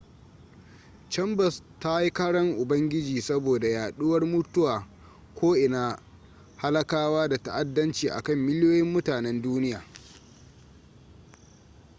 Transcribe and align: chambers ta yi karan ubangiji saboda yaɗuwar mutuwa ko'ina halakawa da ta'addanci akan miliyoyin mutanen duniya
chambers 1.09 1.63
ta 1.79 2.01
yi 2.01 2.11
karan 2.13 2.57
ubangiji 2.59 3.21
saboda 3.21 3.67
yaɗuwar 3.67 4.25
mutuwa 4.25 4.85
ko'ina 5.35 5.99
halakawa 6.57 7.27
da 7.27 7.37
ta'addanci 7.37 8.09
akan 8.09 8.37
miliyoyin 8.39 8.91
mutanen 8.93 9.41
duniya 9.41 9.83